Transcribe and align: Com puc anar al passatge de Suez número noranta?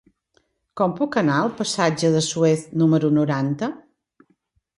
Com 0.79 0.95
puc 0.99 1.17
anar 1.21 1.35
al 1.41 1.51
passatge 1.59 2.11
de 2.15 2.23
Suez 2.29 2.65
número 2.85 3.13
noranta? 3.19 3.71